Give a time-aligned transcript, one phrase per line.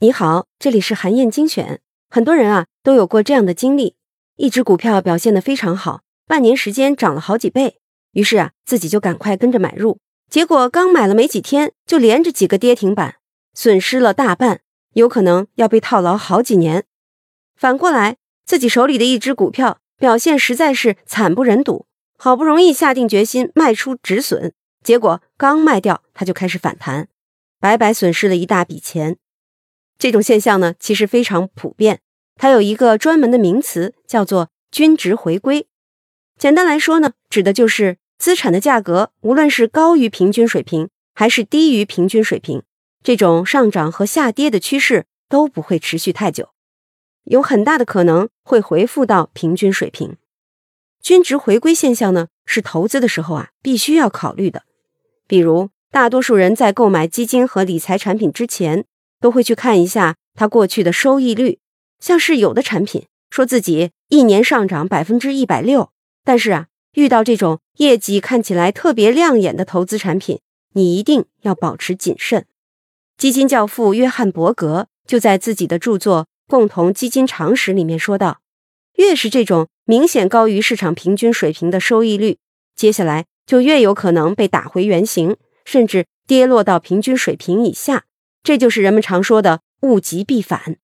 [0.00, 1.80] 你好，这里是韩燕精选。
[2.10, 3.94] 很多人啊都有过这样的经历：
[4.36, 7.78] 一只股票表现的非常好，半年时间涨了好几倍，
[8.12, 9.98] 于是啊自己就赶快跟着买入。
[10.28, 13.16] 结果刚买了没几天，就连着几个跌停板，
[13.54, 14.60] 损失了大半，
[14.94, 16.84] 有可能要被套牢好几年。
[17.54, 21.86] 反过来，自己手里的一只股票表现实在是惨不忍睹，
[22.18, 24.52] 好不容易下定决心卖出止损，
[24.82, 27.08] 结果刚卖掉它就开始反弹，
[27.62, 29.18] 白白损失了一大笔钱。
[29.96, 32.00] 这种现象呢，其实非常普遍，
[32.34, 35.68] 它有一个专门的名词，叫做均值回归。
[36.36, 42.64] 简单来说呢，指的就是资产的价格，无论是高于平均水平还是低于平均水平，
[43.04, 46.48] 这种上涨和下跌的趋势都不会持续太久，
[47.22, 50.16] 有很大的可能会回复到平均水平。
[51.00, 54.64] 均值回归现象呢，是投资的时候啊必须要考虑的。
[55.28, 58.86] 比如，大多数人在购买基金和理财产品之前，
[59.20, 61.58] 都会去看一下它过去的收益率，
[62.00, 65.90] 像是有的产品说自己一年上涨百分之一百六，
[66.24, 70.40] 但是啊，遇到这种业绩看起来特别亮眼的投资产品，
[70.72, 72.46] 你一定要保持谨慎。
[73.18, 78.40] 基金教父约翰伯格就在自己的著作《共同基金常识》里面说道，
[78.96, 82.38] 越是这种明显高于市场平均水平的收益率，
[82.74, 85.36] 接下来就越有可能被打回原形，
[85.72, 88.04] 甚至跌落到平均水平以下。
[88.42, 90.76] 这就是人们常说的“物极必反”。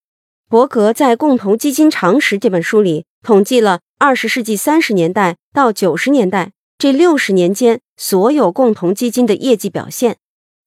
[0.49, 10.17] 伯格在《共同基金常识》这本书里统计了二十世纪三十年代到九十年代这六十年间所有共同基金的业绩表现，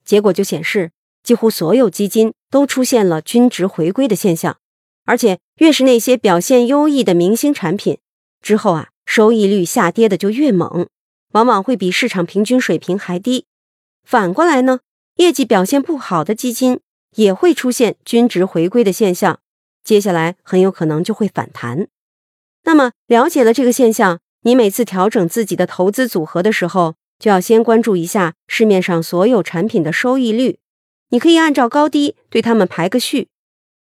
[0.06, 0.92] 结果就显示，
[1.24, 4.58] 几乎所有基金都出现了均值回归的现象，
[5.06, 7.98] 而且越是那些表现优异的明星产品，
[8.40, 10.88] 之后啊，收益率下跌的就越猛，
[11.32, 13.46] 往往会比市场平均水平还低。
[14.04, 14.80] 反过来呢？
[15.16, 16.80] 业绩表现不好的基金
[17.16, 19.40] 也会出现均值回归的现象，
[19.84, 21.88] 接下来很有可能就会反弹。
[22.64, 30.60] 那么，了解了这个现象，你每次调整自己的投资组合的时候，就要先关注一下市面上所有产品的收益率。
[31.10, 33.28] 你可以按照高低对它们排个序。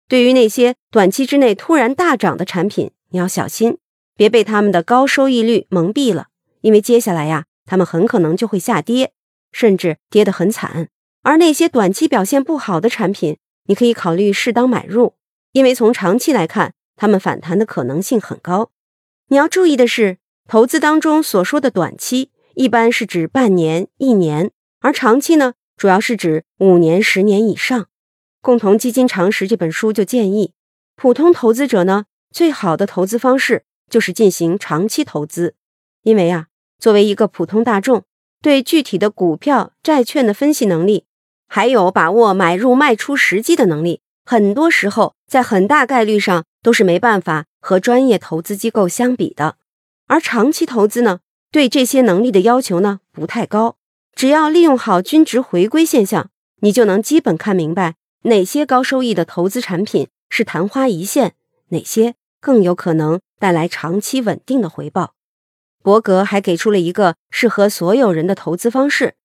[0.08, 3.78] 对于那些短期之内突然大涨的产品，你要小心，
[4.16, 6.30] 别被他们的高收益率蒙蔽了，
[6.62, 9.14] 因为接下来呀，他们很可能就会下跌，
[9.52, 10.90] 甚至跌得很惨。
[11.22, 15.16] 而那些短期表现不好的产品，你可以考虑适当买入，
[15.52, 18.72] 因为从长期来看，它们反弹的可能性很高。
[19.28, 20.18] 你要注意的是，
[20.48, 27.82] 投资当中所说的短期，一般是指半年、一年，而长期呢，主要是指五年、十年以上。
[28.42, 30.54] 《共同基金常识》这本书就建议，
[30.96, 35.56] 普通投资者呢，最好的投资方式就是进行长期投资，
[36.04, 36.48] 因为啊，
[36.80, 38.06] 作为一个普通大众，
[38.42, 41.06] 对具体的股票、债券的分析能力。
[41.48, 49.56] 还有把握买入卖出时机的能力，很多时候在很大概率上都是没办法和专业投资机构相比的。
[50.06, 53.78] 而长期投资呢，对这些能力的要求呢不太高，
[54.16, 56.30] 只要利用好均值回归现象，
[56.62, 61.34] 你就能基本看明白哪些高收益的投资产品是昙花一现，
[61.70, 65.16] 哪些更有可能带来长期稳定的回报。
[65.84, 69.16] 伯格还给出了一个适合所有人的投资方式，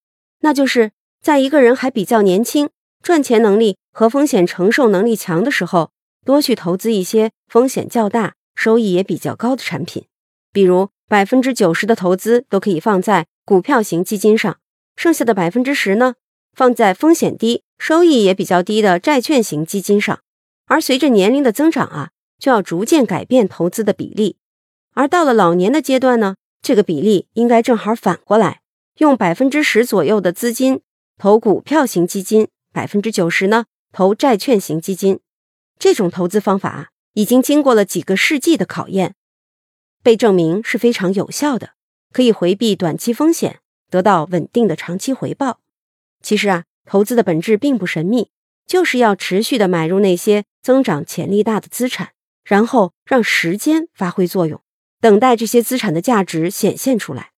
[0.40, 0.92] 那就是。
[1.24, 2.68] 在一个人还比较年轻、
[3.02, 5.90] 赚钱能力和风险承受能力强的时候，
[6.22, 10.04] 多去投资一些风险较大、收益也比较高的产品。
[10.52, 14.58] 比如，百分之九十的投资都可以放在股票型基金上，
[14.96, 16.16] 剩下的百分之十呢，
[16.52, 20.20] 放在风险低、收益也比较低的债券型基金上。
[20.66, 24.36] 而随着年龄的增长啊，就要逐渐改变投资的比例。
[24.92, 28.62] 而到了老年的阶段呢，这个比例应该正好反过来，
[28.96, 30.80] 用百分之十左右的资金。
[31.18, 35.20] 投股票型基金，百分之九十呢投债券型基金，
[35.78, 39.14] 这种投资方法已经经过了几个世纪的考验，
[40.02, 41.74] 被证明是非常有效的，
[42.14, 43.60] 可以回避短期风险，
[43.90, 45.60] 得到稳定的长期回报。
[46.22, 48.30] 其实啊，投资的本质并不神秘，
[48.66, 52.12] 就是要持续的买入那些增长潜力大的资产，
[52.42, 54.60] 然后让时间发挥作用，
[55.04, 57.32] 等待这些资产的价值显现出来。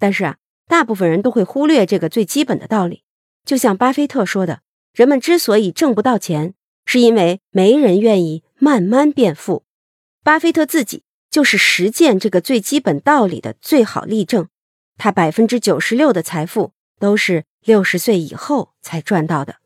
[0.00, 3.04] 但是啊，大部分人都会忽略这个最基本的道理。
[3.44, 4.62] 就像巴菲特说的，
[4.92, 9.64] 人们之所以挣不到钱，是因为没人愿意慢慢变富。
[10.24, 14.48] 巴菲特自己就是实践这个最基本道理的最好例证。
[14.98, 19.58] 他百分之九十六的财富都是六十岁以后才赚到的。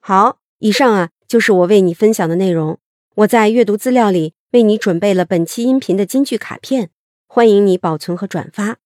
[0.00, 2.78] 好，以上啊就是我为你分享的内容。
[3.16, 6.90] 我在阅读资料里为你准备了本期音频的金句卡片，
[7.26, 8.76] 欢迎你保存和转发，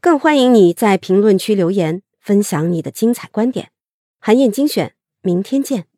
[0.00, 3.72] 更欢迎你在评论区留言分享你的精彩观点。
[4.20, 5.89] 韩燕精选，明天见。